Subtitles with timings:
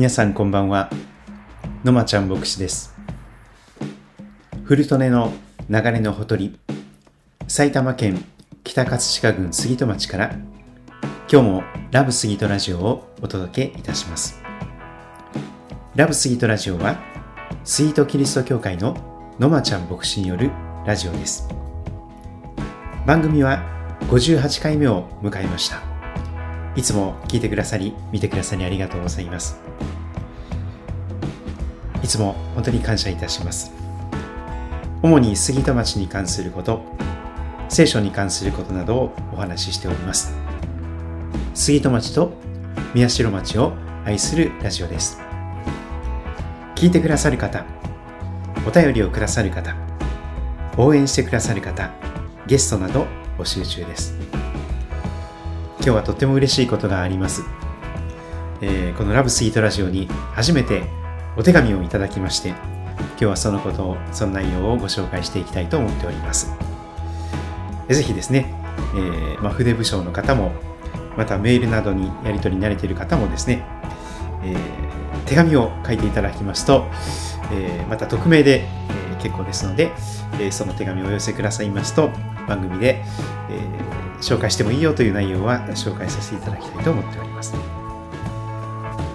[0.00, 0.88] 皆さんこんばんは。
[1.84, 2.96] のまちゃん牧師です。
[4.64, 5.30] 古利根の
[5.68, 6.58] 流れのほとり
[7.46, 8.24] 埼玉県
[8.64, 10.30] 北葛飾郡杉戸町から
[11.30, 14.42] 今日もラブ杉戸ラジオをお届けいたします。
[15.94, 16.98] ラブ杉戸ラジオは
[17.62, 18.96] スイートキリスト教会の
[19.38, 20.50] のまちゃん牧師による
[20.86, 21.46] ラジオです。
[23.06, 23.62] 番組は
[24.08, 25.82] 58回目を迎えました。
[26.74, 29.60] いつも聞いてくださり見てくださりありがとうございます。
[32.10, 33.72] つも本当に感謝いたします。
[35.02, 36.82] 主に杉戸町に関すること
[37.68, 40.34] 聖書に関することなどをお話ししております。
[41.54, 42.32] 杉戸町と
[42.94, 43.72] 宮代町を
[44.04, 45.20] 愛するラジオです。
[46.74, 47.64] 聞いてくださる方
[48.66, 49.74] お便りをくださる方
[50.76, 51.90] 応援してくださる方
[52.46, 53.06] ゲストなど
[53.38, 54.14] 募集中です。
[55.76, 57.42] 今日はとっても嬉しいことがあります、
[58.60, 60.99] えー、このラブスイートラジオに初めて
[61.36, 66.52] お手紙をいただきまして今日はそのことをその内容をご紹介していきたいと思っております。
[67.88, 68.54] ぜひですね、
[68.94, 70.52] えー、まあ、筆部署の方も
[71.16, 73.64] またメールなどにやり取りに慣れている方もですね、
[74.44, 76.86] えー、手紙を書いていただきますと、
[77.52, 79.90] えー、また匿名で、え結構ですので、
[80.40, 82.10] えその手紙をお寄せくださいますと
[82.48, 83.02] 番組で、
[83.50, 83.60] え
[84.22, 87.54] 紹介してもいいよという内容は紹介させていただきたいと思っております。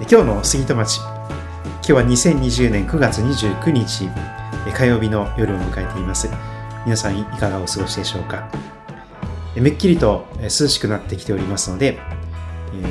[0.07, 1.14] 今日の杉戸町
[1.88, 4.09] 今日は2020年9月29日
[4.73, 6.28] 火曜日の夜を迎えています。
[6.83, 8.50] 皆さんいかがお過ごしでしょうか？
[9.53, 12.00] めっきりと涼しくなってきておりますので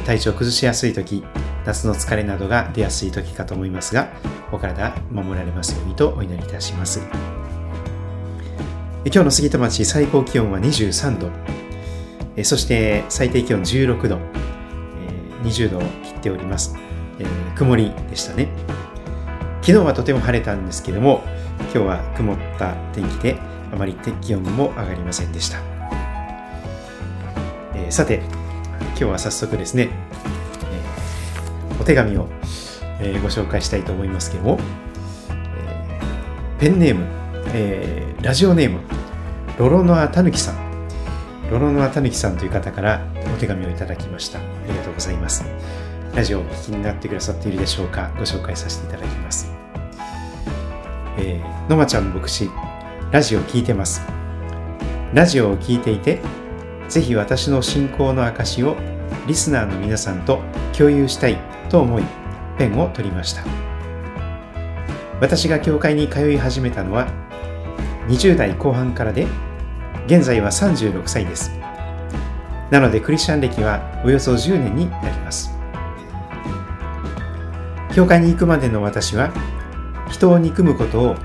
[0.07, 1.25] 体調を崩しやすい時
[1.67, 4.13] 夏の疲れなどが出やすい時かと思いますが
[4.53, 7.01] お体守られますようにとお祈りいたします。
[9.05, 11.19] 今日の杉戸町最高気温は23
[12.37, 12.45] 度。
[12.45, 14.21] そして最低気温16度。
[15.43, 16.77] 20度を切っております。
[17.57, 18.49] 曇りでしたね。
[19.65, 21.23] 昨日はとても晴れたんですけども
[21.59, 23.39] 今日は曇った天気で
[23.73, 25.59] あまり気温も上がりませんでした、
[27.75, 28.23] えー、さて
[28.91, 29.89] 今日は早速ですね、
[31.71, 32.29] えー、お手紙を、
[33.01, 34.59] えー、ご紹介したいと思いますけども、
[35.31, 36.01] え
[36.61, 37.07] ペンネーム、
[37.55, 38.81] えラジオネーム
[39.59, 40.57] ロロノアタヌキさん。
[41.51, 44.41] ロロノアタヌキさんという方からお手紙をいただきました。
[44.41, 45.45] ありがとうございます。
[46.15, 49.64] ラジオをお聞きになってくださっているでしょうかご紹介させていただきます。
[51.17, 52.51] えー、のまちゃん牧師、
[53.13, 54.03] ラジオ聞いてます。
[55.13, 56.21] ラジオを聞いていて、
[56.89, 58.77] ぜひ私の信仰の証を
[59.27, 60.41] リスナーの皆さんと
[60.77, 61.39] 共有したい
[61.69, 62.03] と思い、
[62.59, 63.45] ペンを取りました。
[65.21, 67.07] 私が教会に通い始めたのは
[68.09, 69.27] 20代後半からで、
[70.07, 71.53] 現在は36歳です。
[72.71, 75.55] なのでクリスチャン歴はおよそ10年になります。
[77.95, 79.33] 教会に行くまでの私は
[80.11, 81.17] 人を憎むことを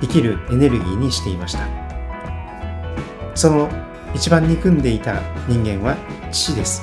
[0.00, 1.60] 生きるエネルギーにしていました。
[3.34, 3.68] その
[4.14, 5.96] 一番憎んでいた人間は
[6.32, 6.82] 父です。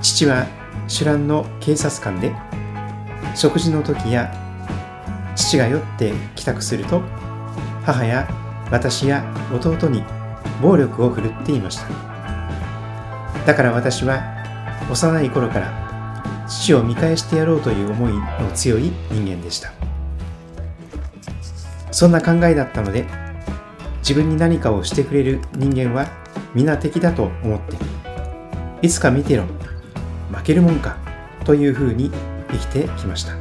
[0.00, 0.46] 父は
[0.88, 2.34] 主覧の警察官で
[3.34, 4.32] 食事の時や
[5.36, 7.00] 父が酔って帰宅すると
[7.84, 8.28] 母や
[8.70, 10.02] 私や弟に
[10.60, 11.86] 暴力を振るっていました。
[13.46, 14.22] だから私は
[14.90, 15.79] 幼い頃から
[16.50, 19.72] 父を見返してやろうという思いの強い人間でした。
[21.92, 23.06] そんな考えだったので
[23.98, 26.08] 自分に何かをしてくれる人間は
[26.54, 27.76] 皆敵だと思って
[28.82, 29.44] いつか見てろ
[30.32, 30.96] 負けるもんか
[31.44, 32.10] というふうに
[32.50, 33.34] 生きてきました。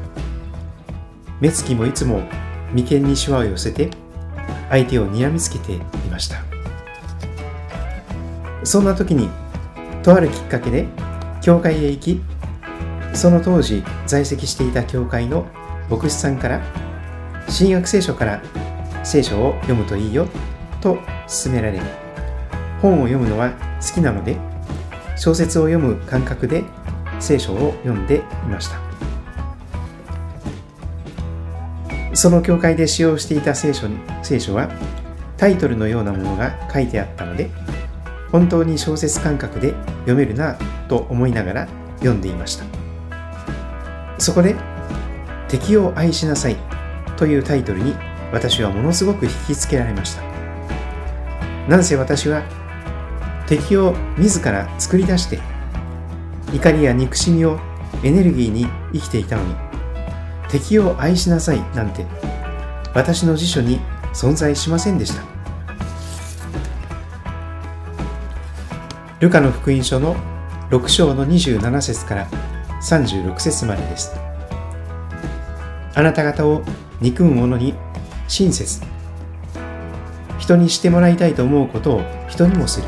[1.40, 2.22] 目つきもいつも
[2.74, 3.90] 眉間にしわを寄せて
[4.70, 5.80] 相手を睨みつけてい
[6.12, 6.44] ました。
[8.64, 9.30] そんな時に
[10.04, 10.86] とあるきっかけで
[11.42, 12.22] 教会へ行き
[13.20, 15.46] その当時在籍していた教会の
[15.90, 16.62] 牧師さんから
[17.50, 18.42] 新約聖書から
[19.04, 20.26] 聖書を読むといいよ
[20.80, 20.98] と
[21.28, 21.82] 勧められ
[22.82, 23.52] 本を読むのは
[23.86, 24.38] 好きなので
[25.18, 26.64] 小説を読む感覚で
[27.20, 28.80] 聖書を読んでいました。
[32.14, 34.70] その教会で使用していた聖書に聖書は
[35.36, 37.50] タイトルのようなものが書いてあったので
[38.32, 39.74] 本当に小説感覚で
[40.04, 40.58] 読めるな
[40.88, 41.68] と思いながら
[41.98, 42.79] 読んでいました。
[44.20, 44.56] そこで
[45.48, 46.58] 「敵を愛しなさい」
[47.18, 47.96] というタイトルに
[48.32, 50.22] 私はものすごく引きつけられました。
[51.68, 52.44] なんせ私は
[53.48, 55.40] 敵を自ら作り出して
[56.54, 57.60] 怒りや憎しみを
[58.04, 59.56] エネルギーに生きていたのに
[60.50, 62.06] 敵を愛しなさいなんて
[62.94, 63.80] 私の辞書に
[64.14, 65.22] 存在しませんでした。
[69.20, 70.16] ルカの福音書の
[70.72, 72.28] 6章の27節から
[72.82, 74.16] 36節までです。
[75.96, 76.64] あなた方を
[77.02, 77.74] 憎む者に
[78.28, 78.82] 親切。
[80.38, 82.88] 人にしてもらいたいと思うことを人にもする。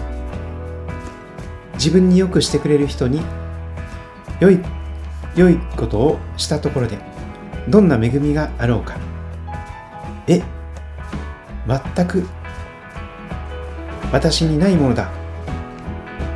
[1.73, 3.21] 自分によくしてくれる人に
[4.39, 4.59] 良い
[5.35, 6.99] 良いことをしたところで
[7.67, 8.97] どんな恵みがあろうか。
[10.27, 10.41] え、
[11.67, 12.27] 全く
[14.11, 15.09] 私にないものだ。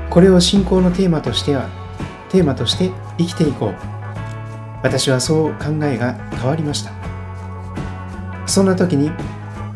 [0.10, 1.68] これを信仰のテーマとしては、
[2.30, 3.76] テーマとして生きていこう。
[4.84, 6.92] 私はそう考えが変わりました。
[8.46, 9.12] そんな時に、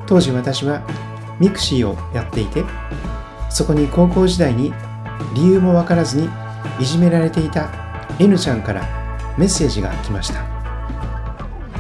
[0.06, 0.82] 当時私は
[1.40, 2.64] mixi をやっていて、
[3.50, 4.74] そこに高校時代に
[5.34, 6.30] 理由もわからずに
[6.80, 7.70] いじめられていた
[8.20, 8.84] N ちゃんから
[9.38, 10.44] メッセージが来ました。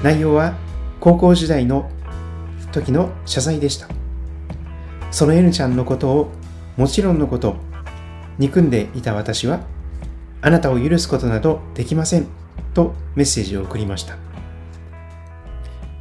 [0.01, 0.55] 内容は
[0.99, 1.89] 高校時代の
[2.71, 3.87] 時の謝罪でした。
[5.11, 6.31] その N ちゃんのことを
[6.77, 7.55] もちろんのこと
[8.37, 9.59] 憎んでいた私は
[10.41, 12.27] あなたを許すことなどできません
[12.73, 14.17] とメッセージを送りました。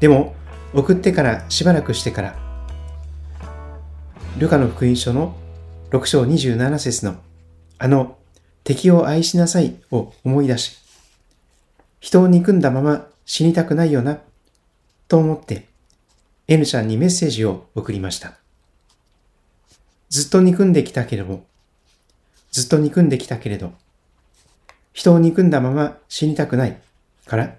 [0.00, 0.34] でも
[0.72, 2.36] 送ってからしばらくしてから
[4.36, 5.34] ルカの福音書の
[5.90, 7.16] 6章27節の
[7.78, 8.16] あの
[8.62, 10.78] 敵を愛しなさいを思い出し
[12.00, 14.20] 人を憎んだまま死にたくないよな
[15.08, 15.68] と思って
[16.50, 18.38] N ちゃんにメッセージを送りました。
[20.08, 21.44] ずっと憎んできたけれども、
[22.50, 23.72] ずっと憎んできたけれど、
[24.98, 26.76] 人を憎んだまま死にたくない
[27.24, 27.54] から、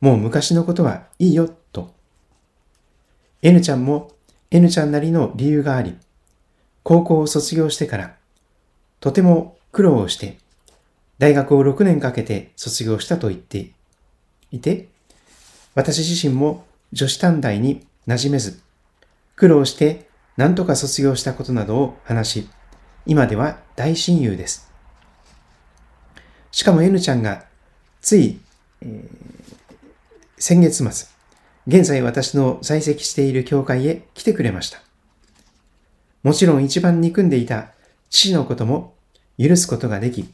[0.00, 1.92] もう昔のことはいいよ、と。
[3.42, 4.12] N ちゃんも
[4.52, 5.96] N ちゃんなりの理由があり、
[6.84, 8.14] 高校を卒業してから、
[9.00, 10.38] とても苦労をして、
[11.18, 13.72] 大学を6年かけて卒業したと言って
[14.52, 14.86] いて、
[15.74, 18.60] 私自身も女子短大に馴染めず、
[19.34, 22.48] 苦労して何とか卒業したことなどを話し、
[23.06, 24.69] 今では大親友です。
[26.52, 27.44] しかも N ちゃんが
[28.00, 28.40] つい、
[28.80, 29.08] えー、
[30.38, 31.08] 先月末、
[31.66, 34.80] 現在私の在籍している教会へ来てくれました。
[36.22, 37.72] もちろん一番憎んでいた
[38.10, 38.94] 父のことも
[39.38, 40.32] 許すことができ、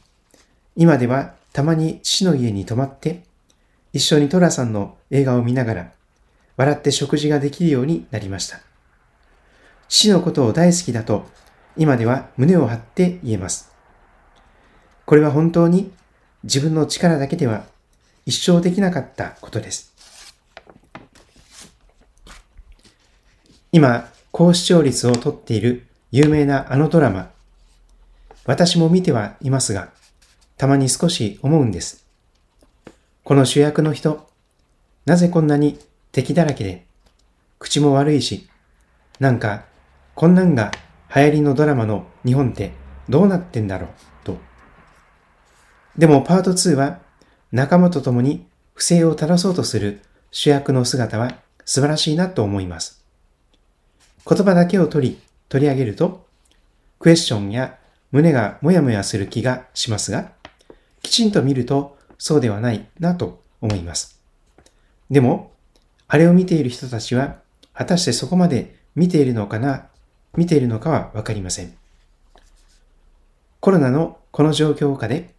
[0.75, 3.23] 今ではたまに父の家に泊まって、
[3.93, 5.91] 一緒にトラさんの映画を見ながら、
[6.55, 8.59] 笑って食事ができるようになりました。
[9.87, 11.25] 父のことを大好きだと、
[11.77, 13.71] 今では胸を張って言えます。
[15.05, 15.93] これは本当に
[16.47, 17.65] 自分の力だけでは
[18.25, 19.93] 一生できなかったことです。
[23.73, 27.31] 今、高視聴率をとっている有名なあのドラマ、
[28.45, 29.89] 私も見てはいますが、
[30.55, 32.05] たまに少し思うんです。
[33.25, 34.29] この主役の人、
[35.05, 35.77] なぜこんなに
[36.13, 36.85] 敵だらけで、
[37.59, 38.47] 口も悪いし、
[39.19, 39.65] なんか、
[40.15, 40.71] こんなんが
[41.13, 42.71] 流行りのドラマの日本って
[43.09, 43.89] どうなってんだろう、
[45.97, 46.99] でもパート2は
[47.51, 48.45] 仲間と共に
[48.75, 50.01] 不正を正そうとする
[50.31, 51.31] 主役の姿は
[51.65, 53.03] 素晴らしいなと思います。
[54.29, 56.25] 言葉だけを取り、取り上げると、
[56.99, 57.77] クエスチョンや
[58.11, 60.31] 胸がもやもやする気がしますが、
[61.01, 64.19] きちんと見るとそうではないなと思います。
[65.09, 65.51] でも、
[66.07, 67.37] あれを見ている人たちは、
[67.73, 69.87] 果たしてそこまで見ているのかな、
[70.35, 71.73] 見ているのかはわかりません。
[73.59, 75.33] コロナのこの状況下で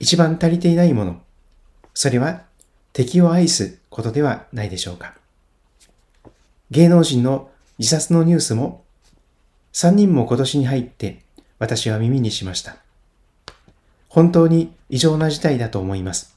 [0.00, 1.20] 一番足りていないもの、
[1.94, 2.42] それは
[2.92, 5.14] 敵を愛すことではないでしょうか。
[6.70, 8.84] 芸能人の自殺のニュースも
[9.72, 11.22] 3人も今年に入って
[11.58, 12.76] 私は耳にしました。
[14.08, 16.36] 本当に異常な事態だと思います。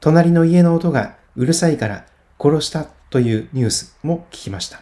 [0.00, 2.06] 隣の家の音がうるさいから
[2.38, 4.80] 殺したというニュースも聞きました。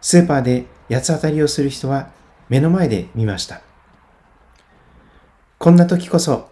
[0.00, 2.10] スーパーで八つ当たりをする人は
[2.48, 3.62] 目の前で見ました。
[5.64, 6.50] こんな時こそ、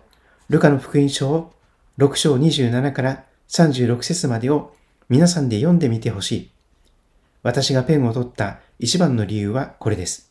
[0.49, 1.53] ルカの福音書を
[1.99, 4.75] 6章27から36節までを
[5.11, 6.51] 皆さんで読んでみてほしい。
[7.43, 10.31] 私がペンを取った一番の理由はこれです。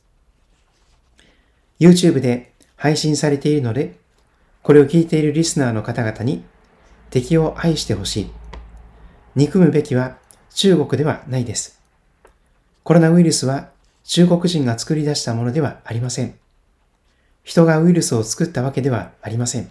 [1.80, 4.00] YouTube で配信されているので、
[4.64, 6.44] これを聞いているリスナーの方々に
[7.12, 8.32] 敵を愛してほしい。
[9.36, 10.18] 憎むべきは
[10.56, 11.80] 中国ではないです。
[12.82, 13.70] コロナウイルスは
[14.06, 16.41] 中国人が作り出したものではありません。
[17.44, 19.70] 人がウイルスを作ったわけではありません。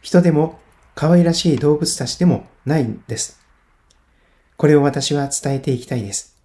[0.00, 0.58] 人でも
[0.94, 3.40] 可愛らしい動物たちでもないんです。
[4.56, 6.36] これを私は伝えていきたいです。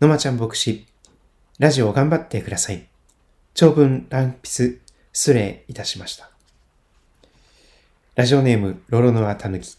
[0.00, 0.86] のまちゃん牧師、
[1.58, 2.86] ラジオ頑張ってください。
[3.54, 4.78] 長文乱筆
[5.12, 6.30] 失礼いたしました。
[8.16, 9.76] ラジオネーム、ロロノアタヌキ。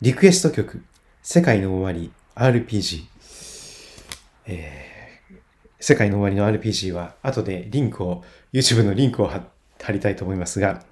[0.00, 0.82] リクエスト曲、
[1.22, 3.04] 世界の終わり RPG。
[4.46, 4.97] えー、
[5.80, 10.82] 世界の終わりの RPG は、後でリンクを、YouTube のリンクを貼りたいと思いますが、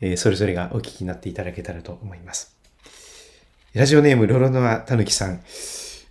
[0.00, 2.56] えー、それぞれがお聞きになっていただけたらと思います。
[3.74, 5.42] ラジオネームロロノアたぬきさん、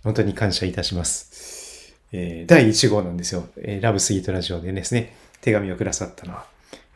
[0.04, 1.94] 本当に感謝いたします。
[2.12, 3.48] えー、第1号なんですよ。
[3.56, 6.46] えー、ラブスイートラジオでですね、手紙をくださったのは、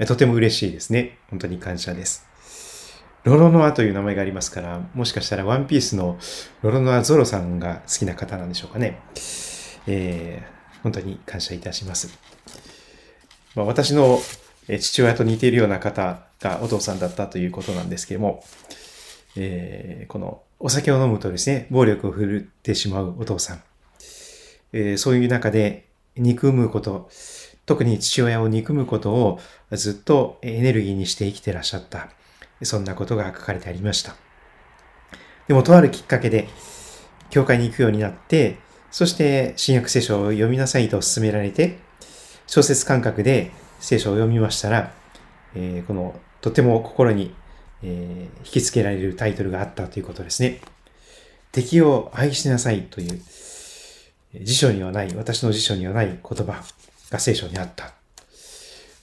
[0.06, 1.18] とても嬉しいですね。
[1.30, 2.26] 本当に感謝です。
[3.24, 6.18] ロロノアという名前がありますから、もしかしたらワンピースの
[6.62, 9.00] ロロノアゾロさんが好きな方なんでしょうかね。
[9.88, 10.55] えー、
[10.86, 12.16] 本当に感謝いたします。
[13.56, 14.20] まあ、私の
[14.68, 18.44] 父親と似ているような方がお父さんだったということなんですけれども、
[19.34, 23.62] えー、このお酒を飲むとですね、暴力を振るってしまうお父さん。
[24.72, 27.10] えー、そういう中で憎むこと、
[27.64, 29.40] 特に父親を憎むことを
[29.72, 32.10] ずっとエネルギーにして生きてらっしゃった。
[32.62, 34.14] そんなことが書かれてありました。
[35.48, 36.46] でも、とあるきっかけで、
[37.30, 38.64] 教会に行くようになって、
[38.96, 41.78] そして新約聖書を読みなさいと勧められて、
[42.46, 44.94] 小説感覚で聖書を読みましたら、
[45.54, 47.34] えー、このとても心に
[47.82, 50.60] えー、引きつけられるタイトルがあったということですね。
[51.52, 53.20] 敵を愛しなさいという
[54.42, 56.64] 辞書にはない、私の辞書にはない言葉
[57.10, 57.92] が聖書にあった。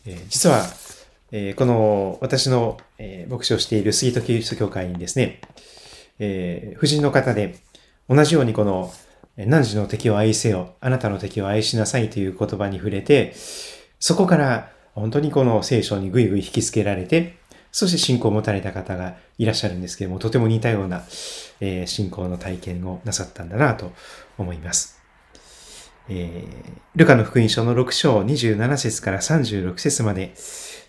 [0.06, 0.66] えー、実は、
[1.32, 5.42] え、この私の、え牧師をしている杉戸キリスト教会にですね、
[6.20, 7.56] え婦人の方で
[8.08, 8.94] 同じようにこの
[9.36, 13.34] 何時の敵を愛せよ、あなたの敵を愛しなさいという言葉に触れて、
[14.00, 17.38] そこから本当にこの聖書にぐいぐい引きつけられて、
[17.72, 21.04] そして信仰を持たれた方がいらっしゃるんですけども、とても似たような、
[21.60, 23.92] えー、信仰の体験をなさったんだなと
[24.38, 25.02] 思います。
[26.10, 30.36] えー、ルカの福音書の6章27節から36節まで、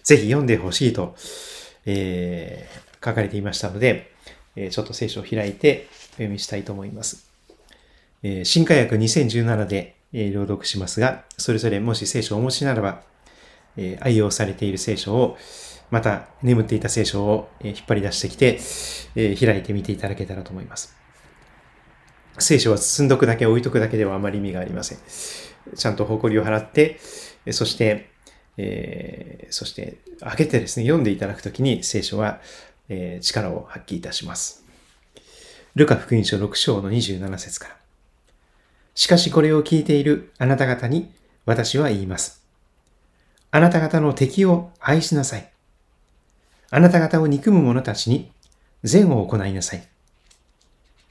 [0.02, 1.16] ぜひ読んでほしいと、
[1.86, 4.12] えー、書かれていましたので、
[4.54, 7.33] え、ちょっと聖書を開いてお読みしたいと思います。
[8.24, 13.02] えー、新科学2017で、えー、朗読しますが、それぞれもし聖書をお持ちならば、
[13.76, 15.36] えー、愛用されている聖書を、
[15.90, 18.58] また眠っていた聖書をえ引っ張り出してきて、
[19.14, 20.96] え開いてみていただけたらと思います。
[22.38, 24.98] 聖書は積んどくだけ置いとくだけではあまり意味がありません。
[25.76, 26.98] ちゃんと誇りを払って、
[27.50, 28.10] そして、
[28.56, 32.40] えー、そして開けてですね、読んでいただくときに聖書は、
[32.88, 34.64] えー、力を発揮いたします。
[35.74, 37.83] ルカ福音書6章の27節から。
[38.94, 41.12] しかしこれを聞いているあなた方に
[41.46, 42.44] 私は言います。
[43.50, 45.50] あなた方の敵を愛しなさい。
[46.70, 48.32] あなた方を憎む者たちに
[48.82, 49.86] 善を行いなさい。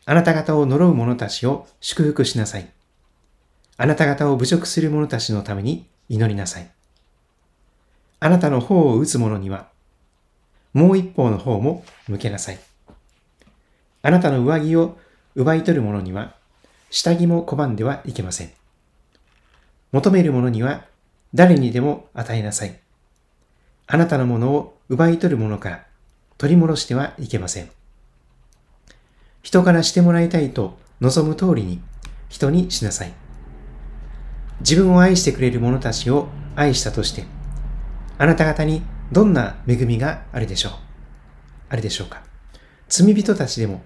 [0.06, 2.70] あなた方を呪う者たちを祝福しなさい。
[3.78, 6.70] あなた方を侮辱する者たちのために祈りなさい。
[8.20, 9.70] あなたの方を打つ者には、
[10.74, 12.60] もう一方の方も向けなさい。
[14.02, 14.98] あなたの上着を
[15.36, 16.36] 奪い取る者には、
[16.94, 18.52] 下着も拒んではいけません。
[19.92, 20.86] 求める者には、
[21.34, 22.80] 誰にでも与えなさい。
[23.88, 25.86] あなたのものを奪い取るものから
[26.38, 27.70] 取り戻してはいけません。
[29.42, 31.82] 人からしてもらいたいと望む通りに
[32.30, 33.14] 人にしなさい。
[34.60, 37.26] 自分を愛してくれる者たちを愛したとして、
[38.20, 40.74] あなた方にどんな恵みがあるでしょう
[41.70, 42.22] あるでしょうか
[42.88, 43.82] 罪人たちでも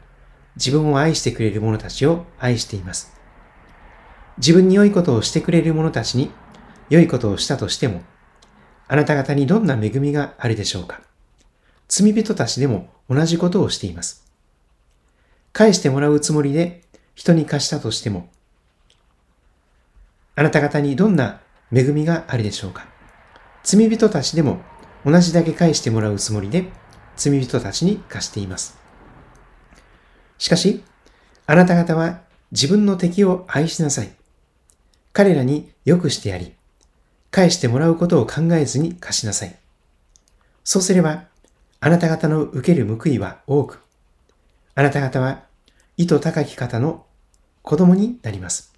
[0.57, 3.15] 自分を愛してくれる者たちを愛しています。
[4.37, 6.31] 自分に良いことをしてくれる者たちに
[6.89, 8.01] 良いことをしたとしても、
[8.87, 11.01] あなた方にどんな恵みがあるでしょうか
[11.87, 14.25] 罪人たちでも同じことをしています。
[15.53, 16.83] 返してもらうつもりで
[17.15, 18.29] 人に貸したとしても、
[20.35, 22.85] あなた方にどんな恵みがあるでしょうか
[23.63, 24.59] 罪人たちでも
[25.05, 26.71] 同じだけ返してもらうつもりで
[27.15, 28.76] 罪人たちに貸しています。
[30.37, 30.83] しかし、
[31.45, 34.11] あなた方は自分の敵を愛しなさい。
[35.13, 36.53] 彼らに良くしてやり、
[37.31, 39.55] 返してもらうことを考えずに貸しなさい。
[40.63, 41.25] そうすれば、
[41.79, 43.81] あなた方の受ける報いは多く、
[44.75, 45.43] あなた方は
[45.95, 47.05] 意図高き方の
[47.63, 48.73] 子供になります。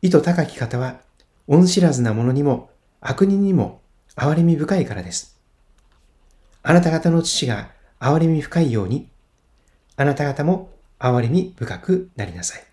[0.00, 1.00] 意図高き方は、
[1.46, 3.82] 恩知らずな者にも悪人にも
[4.16, 5.38] 憐れみ深いからです。
[6.62, 9.10] あなた方の父が憐れみ深いように、
[9.96, 12.64] あなた方も憐れみ深くなりなさい。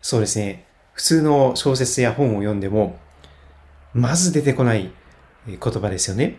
[0.00, 0.66] そうですね。
[0.92, 2.98] 普通の小説や本を読んでも、
[3.92, 4.90] まず出てこない
[5.46, 6.38] 言葉ですよね。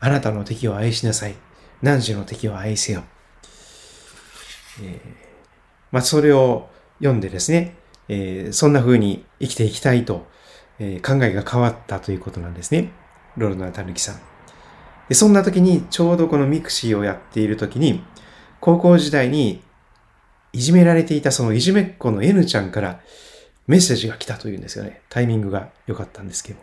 [0.00, 1.34] あなたの敵を愛しなさい。
[1.82, 3.04] 汝の敵を愛せよ。
[4.82, 5.08] えー、
[5.92, 6.68] まあ、それを
[6.98, 7.76] 読んでですね、
[8.08, 10.26] えー、そんな風に生きていきたいと、
[10.78, 12.92] えー、考えが変わったということなんですね。
[13.36, 14.33] ロルナ・タヌキさん。
[15.12, 18.02] そんな時に、ちょうどこの mixi をやっている時に、
[18.60, 19.62] 高校時代に
[20.52, 23.00] いじめられていたそのいじめっ子の N ちゃんから、
[23.66, 25.02] メッセージが来たというんですよね。
[25.08, 26.60] タイミングが良かったんですけど。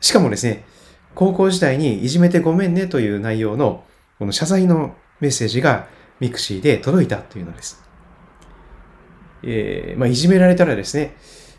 [0.00, 0.64] しかもですね、
[1.14, 3.84] 高校時代にいじめてごめんねという内容の
[4.18, 5.88] この謝罪のメッセージが
[6.20, 7.82] ミクシーで届いたというのです。
[9.42, 11.16] えー、まあ、いじめられたらですね、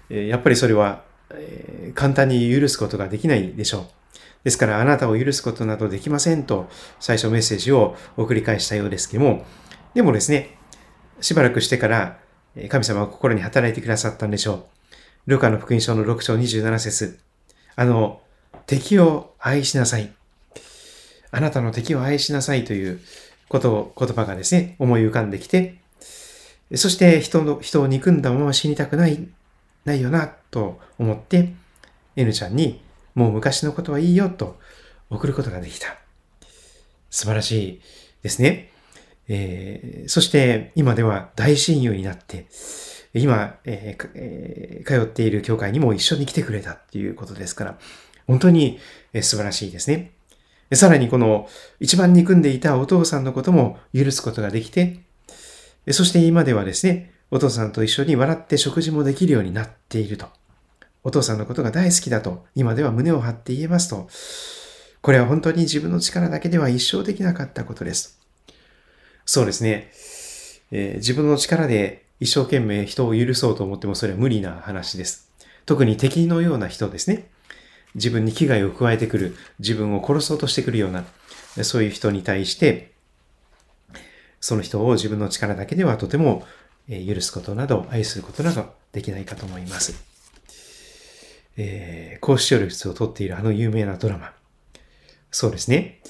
[0.09, 1.03] やっぱりそれは、
[1.93, 3.85] 簡単に許すことができないでしょう。
[4.45, 9.43] ですから、あなたを許すことなどできませんと、最初メッセージを送り返したようですけども、
[9.95, 10.57] でもですね、
[11.19, 12.19] しばらくしてから、
[12.69, 15.31] 神様は心に働いてくださったんでしょう。
[15.31, 17.19] ルカの福音書の6章27節
[17.75, 18.21] あの、
[18.67, 20.13] 敵を愛しなさい。
[21.31, 23.01] あなたの敵を愛しなさいという
[23.49, 25.79] ことを言葉がですね、思い浮かんできて、
[26.75, 29.27] そして人の、人を憎んだまま死にたくない、
[29.85, 31.51] ないよな、と思って、
[32.15, 32.84] N ちゃんに、
[33.15, 34.59] もう昔のことはいいよ、と
[35.09, 35.97] 送ることができた。
[37.09, 37.81] 素晴らしい
[38.21, 38.69] ですね。
[39.27, 42.45] えー、そして今では大親友になって、
[43.13, 47.79] 今、えーえー、通っている教会にも一緒に来てくれたっていうことですから、
[48.27, 48.79] 本当に
[49.21, 50.11] 素晴らしいですね。
[50.73, 51.47] さらにこの
[51.79, 54.99] 一番憎んでいたお父さんのことも許すことができて、
[55.91, 60.27] そして今ではですね、お父さんと一緒に笑って食事もできるようになっていると。
[61.05, 64.09] お父さんのことが大好きだと、今では胸を張って言えますと、
[65.03, 68.19] これは本当に自分の力だけでは一生できなかったことです。
[69.23, 69.91] そうですね。
[70.71, 75.29] えー、自分の力で一生懸命人を許そうと思ってもそれは無理な話です。
[75.67, 77.29] 特に敵のような人ですね。
[77.93, 81.05] 自分に危害を加えてくる、自分を殺そうとしてくるような、
[81.61, 82.93] そういう人に対して、
[84.39, 86.43] その人を自分の力だけではとても
[86.89, 90.14] 許すことなど、愛することなどできないかと思います。
[91.57, 94.33] えー、高視聴率をとっているあの有名なドラマ。
[95.31, 96.01] そうですね。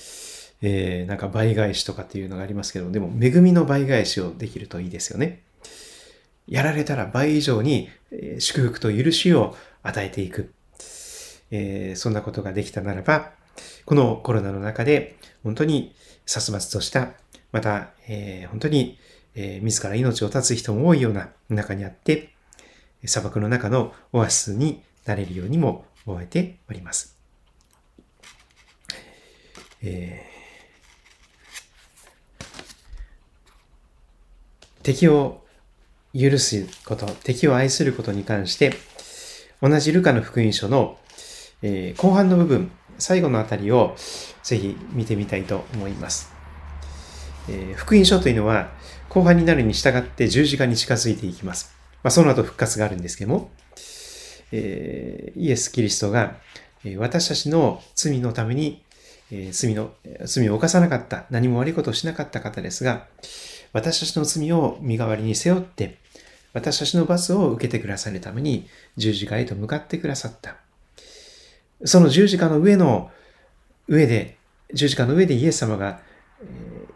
[0.62, 5.44] えー、なんか倍返しとかっていうのがありますけど、でも恵みの倍返しをできるといいですよね。
[6.48, 7.90] やられたら倍以上に
[8.40, 10.54] 祝福と許しを与えていく。
[11.52, 13.32] えー、そんなことができたならば、
[13.86, 17.14] このコロナの中で本当に殺伐とした、
[17.52, 18.98] また、えー、本当に、
[19.36, 22.30] えー、自ら命を絶つ人も多いような中にあって、
[23.06, 27.16] 砂漠の中のオアシスになれるようにも覚えております。
[29.82, 32.46] えー、
[34.84, 35.44] 敵を
[36.14, 38.74] 許すこと、敵を愛することに関して、
[39.62, 40.98] 同じルカの福音書の
[41.62, 43.96] えー、後半の部分、最後のあたりを
[44.44, 46.32] ぜひ見てみたいと思います。
[47.50, 48.72] えー、福音書というのは、
[49.10, 51.74] 後半になるに従って十字架に近づいていきます。
[52.04, 53.50] まあ、その後復活があるんですけども、
[54.52, 56.38] え、イエス・キリストが、
[56.84, 58.84] え私たちの罪のために、
[59.32, 59.94] え罪の、
[60.26, 63.08] 罪を犯さなかった、何も悪いことをしなかった方ですが、
[63.74, 65.98] 私たちの罪を身代わりに背負って、
[66.54, 70.56] 私たちの罰を受けてくださるために十字架へと向かってくださった。
[71.84, 73.12] その十字架の上の
[73.88, 74.38] 上で、
[74.74, 76.00] 十字架の上でイエス様が、
[76.42, 76.94] えー、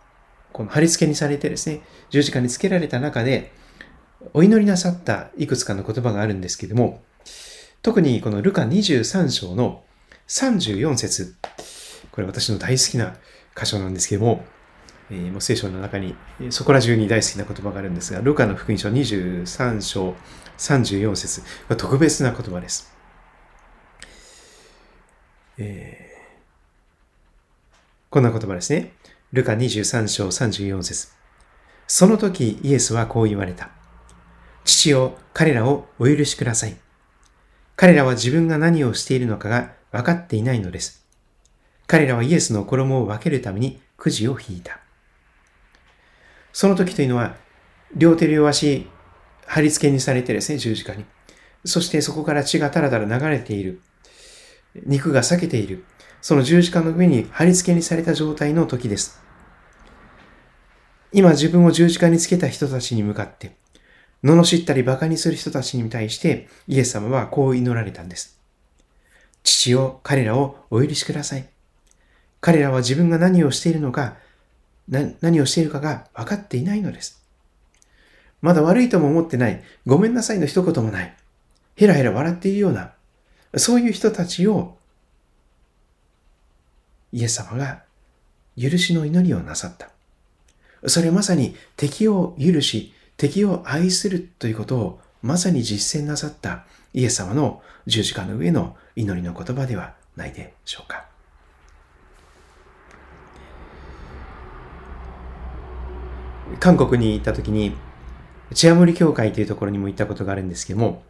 [0.53, 3.51] この貼り付けにされてですね、十字架につけられた中で、
[4.33, 7.01] お祈りなさったいくつかの言葉があるんですけども、
[7.82, 9.84] 特にこのルカ23章の
[10.27, 11.36] 34節
[12.12, 13.15] これ私の大好きな
[13.55, 14.45] 箇所なんですけども、
[15.10, 16.15] えー、もう聖書の中に
[16.49, 20.15] そこら中に大好きな言葉があるんですが、ルカの福音書23章
[20.58, 22.93] 34節は特別な言葉です。
[25.58, 28.93] えー、こんな言葉ですね。
[29.32, 31.10] ルカ23章34節
[31.88, 33.69] その時イエスはこう言われた。
[34.63, 36.77] 父よ、彼らをお許しください。
[37.79, 41.07] 彼らは自分が何をしているのかが分かっていないのです。
[41.87, 44.81] 彼らはイエスの衣を分けるためにくじを引いた。
[46.51, 47.37] その時というのは、
[47.95, 48.85] 両手両足、
[49.45, 51.05] 貼り付けにされてですね、十字架に。
[51.63, 53.79] そしてそこから血がたらたら流れている。
[54.85, 55.85] 肉が裂けている。
[56.19, 59.21] その十字架の上に貼り付けにされた状態の時です。
[61.13, 63.55] 今自分を十字架につけた人たちに向かって、
[64.23, 68.38] 罵ったり馬鹿にする人たちに対してイエス様はこう祈られたんです。
[69.43, 71.47] 父よ、彼らをお許しください。
[72.41, 74.17] 彼らは自分が何をしているのか、
[74.89, 77.21] 何をしているかが分かっていないのです。
[78.41, 81.15] まだ悪いとも思ってない、ごめんなさいの一言もない、
[81.75, 82.93] ヘラヘラ笑っているような、
[83.55, 84.77] そういう人たちを
[87.12, 87.84] イエス様が
[88.60, 89.89] 許しの祈りをなさった。
[90.88, 101.05] それまさに敵を許し、敵を愛するということをまさに実践なさったイエス様の十字架の上の祈りの言葉ではないでしょうか。
[106.62, 107.75] 韓国に行った時に、
[108.53, 111.03] チアムリ教会というところにも行ったことがあるんですけども、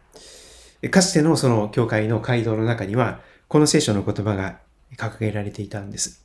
[0.90, 4.58] かつてのその教会の街道の中には、この聖書の言葉が
[4.96, 6.24] 掲げられていたんです。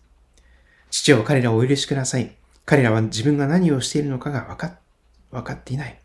[0.89, 2.35] 父を彼らをお許しください。
[2.65, 4.79] 彼らは自分が何をしているのかが分かっ
[5.35, 5.99] 分かっていない。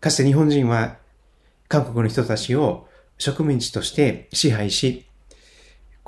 [0.00, 0.96] かつて日本人は
[1.68, 5.06] 韓国の人たちを植民地として支配し、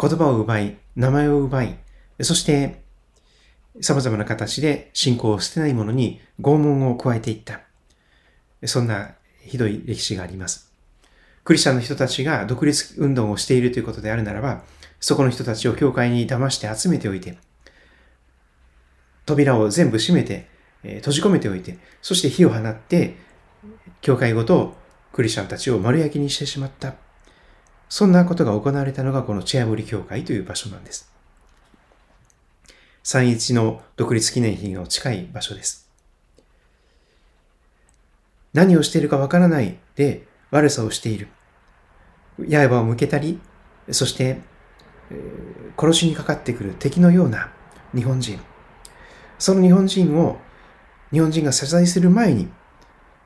[0.00, 1.78] 言葉を奪い、名前を奪い、
[2.20, 2.83] そして
[3.81, 7.61] 様々な形で信仰を捨てない者に拷問を加えていった。
[8.64, 10.72] そんなひどい歴史があります。
[11.44, 14.64] クリスチャンの人たちが独立運動をしているということであるならば、
[15.00, 17.38] そこの人たちを教会に騙して集めておいて、
[19.24, 20.48] 扉を全部閉めて、
[20.84, 23.16] え閉じ込めておいて、そして火を放って、
[24.00, 24.76] 教会ごと
[25.12, 26.94] クリスチャンたちを丸焼きにしてしまった。
[27.88, 31.10] そんなことが行われたのがこのチェアブリ教会という場所なんです。
[33.02, 35.88] 三一の独立記念碑の近い場所です。
[38.52, 41.28] 何をしているかわからないで悪さをしている。
[42.38, 43.40] 刃を向けたり、
[43.90, 44.40] そして、
[45.78, 47.50] 殺しにかかってくる敵のような
[47.94, 48.38] 日本人。
[49.38, 50.38] その日本人を、
[51.12, 52.49] 日本人が謝罪する前に、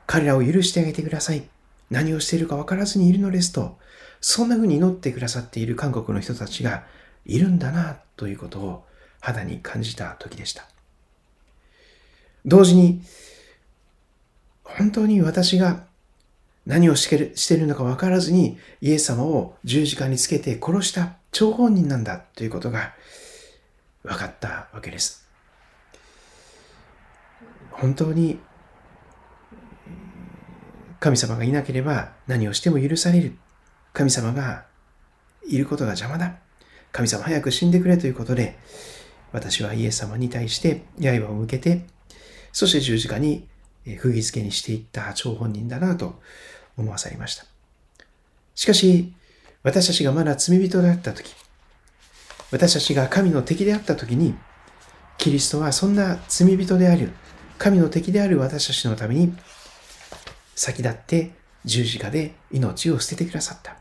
[0.05, 1.43] 彼らを許してあげてください。
[1.89, 3.77] 何をしているか分からずにいるのですと、
[4.21, 6.85] そんな風に祈ってくださっている韓国の人たちが
[7.25, 8.85] いるんだな、ということを
[9.19, 10.65] 肌に感じた時でした。
[12.45, 13.01] 同時に、
[14.63, 15.85] 本当に私が
[16.65, 22.93] 何をしてるしてるのか分からずにイエス様を十字架につけて殺した張本人なんだということが
[24.03, 25.22] 分かったわけです。
[27.77, 28.39] 本当に
[30.99, 33.35] 神様がいなければ何をしても許される。
[33.91, 34.65] 神様が
[35.47, 36.37] いることが邪魔だ。
[36.91, 38.57] 神様早く死んでくれということで、
[39.31, 41.85] 私はイエス様に対して刃を向けて、
[42.51, 43.47] そして十字架に
[43.99, 46.21] 釘付けにしていった張本人だなと
[46.77, 47.45] 思わされました。
[48.55, 49.13] しかし、
[49.63, 51.35] 私たちがまだ罪人であったとき、
[52.51, 54.35] 私たちが神の敵であったときに、
[55.17, 57.13] キリストはそんな罪人である、
[57.63, 59.33] 神の敵である私たちのために、
[60.53, 61.31] 先立って
[61.63, 63.77] 十字架で命を捨ててくださった。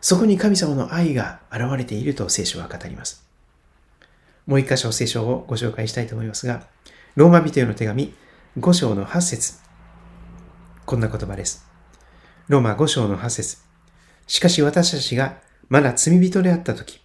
[0.00, 3.28] そこに神様の愛が現れていると聖書は語ります。
[4.46, 6.62] もう一箇所聖書をご紹介したいと思いますが、
[7.14, 8.14] ローマ人への手紙
[8.58, 9.58] 5章の8節
[10.86, 11.66] こんな言葉です。
[12.48, 13.58] ローマ5章の8節
[14.26, 15.36] しかし私たちが
[15.68, 17.02] まだ罪人であったとき、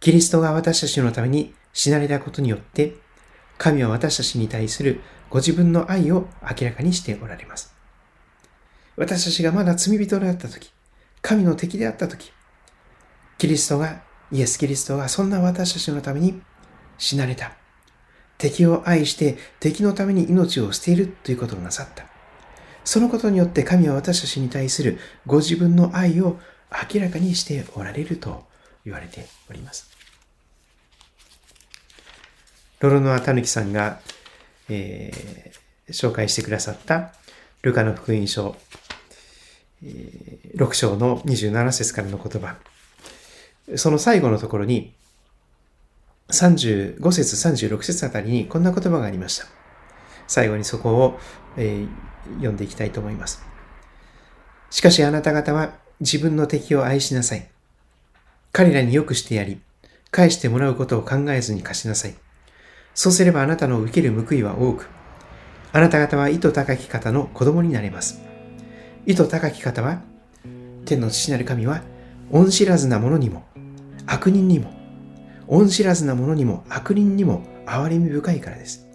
[0.00, 3.00] キリストが私たちのために死なれたことによって、
[3.62, 7.72] 神は私たちに対するご自分の愛を明らかにしておられます。
[8.96, 10.72] 私たちがまだ罪人であったとき、
[11.20, 12.32] 神の敵であったとき、
[13.38, 16.42] キリストが、イエス・キリストがそんな私たちのために
[16.98, 17.52] 死なれた。
[18.36, 22.06] 敵を愛して敵のために命を捨ているということをなさった。
[22.82, 26.40] そのことによって神は私たちに対するご自分の愛を
[26.92, 28.44] 明らかにしておられると
[28.84, 30.01] 言われております。
[32.82, 34.00] ロロノアタヌキさんが、
[34.68, 37.12] えー、紹介してくださった
[37.62, 38.56] ルカの福音書、
[39.84, 42.56] えー、6章の27節からの言葉。
[43.76, 44.92] その最後のところに、
[46.30, 49.46] 35節36節あたりにこんな言葉がありました。
[50.26, 51.20] 最後にそこを、
[51.56, 53.44] えー、読んでいきたいと思います。
[54.70, 57.48] しかしあなた方は自分の敵を愛しなさい。
[58.50, 59.60] 彼らに良くしてやり、
[60.10, 62.14] 返してもらうことを考えずに貸しなさい。
[62.94, 64.88] そうすればあなたの受ける報いは多く、
[65.72, 68.20] あなた方は意図高き方の子供になれます。
[69.06, 70.02] 意図高き方は、
[70.84, 71.82] 天の父なる神は、
[72.30, 73.44] 恩知らずな者にも、
[74.06, 74.72] 悪人にも、
[75.48, 78.86] 恩知らずな者にも悪人にも憐れみ深いからです。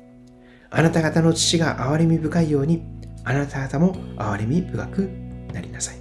[0.69, 2.83] あなた方の父が憐れみ深いように、
[3.23, 5.09] あなた方も憐れみ深く
[5.53, 5.97] なりなさい。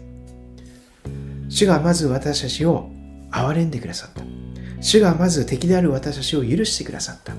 [1.48, 2.90] 主がまず私たちを
[3.30, 4.45] 憐れんでくださった。
[4.80, 7.32] 主がまず敵である私たちを許してくださった。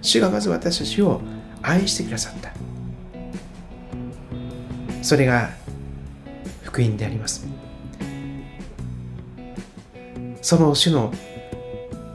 [0.00, 1.20] 主がまず私たちを
[1.62, 2.52] 愛してくださった。
[5.02, 5.50] それが
[6.62, 7.46] 福音であります。
[10.40, 11.12] その主の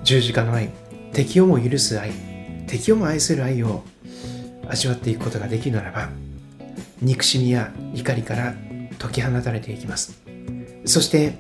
[0.04, 0.70] 十字架の愛、
[1.14, 2.12] 敵をも許す愛、
[2.68, 3.84] 敵をも愛する愛を
[4.70, 6.10] 味わっていくことができるならば、
[7.02, 8.56] 憎しみや怒りから
[9.00, 10.22] 解き放たれていきます。
[10.86, 11.38] そして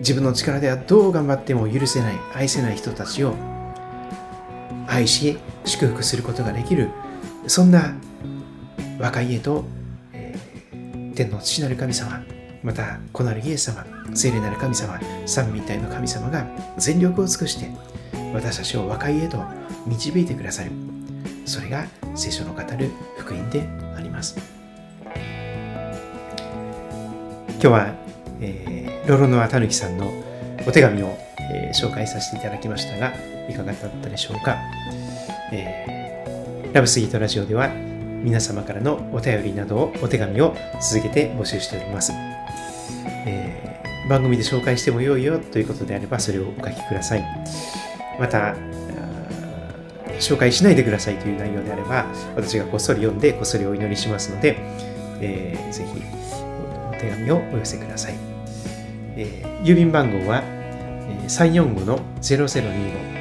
[0.00, 3.34] 自分の力ではどう頑張っても許せない、愛せない人たちを
[4.86, 6.90] 愛し祝福することができる、
[7.46, 7.94] そんな
[8.98, 9.64] 若い家と、
[10.12, 12.22] えー、天の父なる神様、
[12.62, 17.70] また子なるイエス様、聖霊なる神様、三位一体の神様が全力を尽くして
[18.34, 19.42] 私たちを若いへと
[19.86, 20.70] 導いてくださる。
[21.44, 23.62] それが聖書の語る福音で
[23.96, 24.36] あります。
[27.48, 28.05] 今日は、
[28.40, 30.12] えー、ロロノアタヌキさんの
[30.66, 31.16] お手紙を、
[31.52, 33.12] えー、紹介させていただきましたが、
[33.48, 34.56] いかがだったでしょうか？
[35.52, 37.70] えー、ラブスギートラジオでは、
[38.22, 42.12] 皆様からのお便りなどを、お手紙を続けて募集しております。
[43.26, 47.24] えー、番組で紹介してもよいよということであれば、それをお書きください。
[48.18, 48.56] また、
[50.18, 54.56] 紹介しないでくださいという内容であれば、私がこっそり読んで、こっそりお祈りしますので、
[55.20, 56.02] えー、ぜひ
[56.90, 58.25] お手紙をお寄せください。
[59.16, 63.16] えー、郵便番号は、えー、345-0025。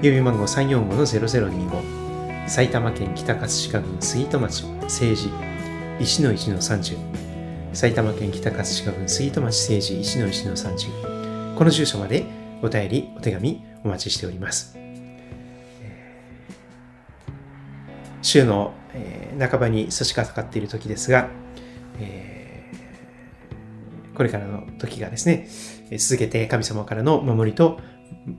[0.00, 2.48] 郵便番号345-0025。
[2.48, 5.28] 埼玉県北葛飾郡杉戸町政治
[5.98, 6.96] 1の1の30。
[7.74, 11.56] 埼玉県北葛飾郡杉戸町政治1の1の30。
[11.56, 12.24] この住所まで
[12.62, 14.78] お便り、お手紙お待ちしております。
[18.22, 21.28] 週の、えー、半ばに差し掛かっている時ですが、
[21.98, 22.37] えー、
[24.18, 25.48] これからの時がですね、
[25.96, 27.78] 続けて神様からの守りと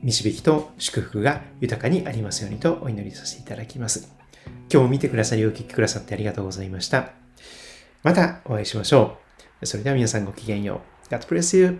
[0.04, 4.13] 導きと祝福が豊かにありますようにとお祈りさせていただきます。
[4.72, 7.13] 今日も見てくださりお聴きくださってありがとうございました。
[8.04, 9.20] またお会いしましょ
[9.62, 9.65] う。
[9.65, 11.13] それでは皆さんごきげんよう。
[11.13, 11.80] God bless you.